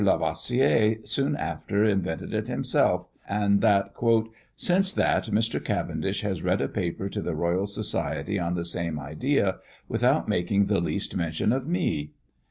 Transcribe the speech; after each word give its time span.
Lavoisier 0.03 0.95
soon 1.05 1.35
after 1.35 1.83
invented 1.85 2.33
it 2.33 2.47
himself; 2.47 3.05
and 3.29 3.61
that 3.61 3.93
"since 4.55 4.91
that, 4.93 5.25
Mr. 5.25 5.63
Cavendish 5.63 6.21
has 6.21 6.41
read 6.41 6.59
a 6.59 6.67
paper 6.67 7.07
to 7.07 7.21
the 7.21 7.35
Royal 7.35 7.67
Society 7.67 8.39
on 8.39 8.55
the 8.55 8.65
same 8.65 8.99
idea, 8.99 9.57
without 9.87 10.27
making 10.27 10.65
the 10.65 10.79
least 10.81 11.15
mention 11.15 11.53
of 11.53 11.67
me." 11.67 12.13